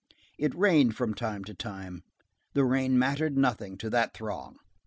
[0.39, 2.01] It rained from time to time;
[2.53, 4.57] the rain mattered nothing to that throng.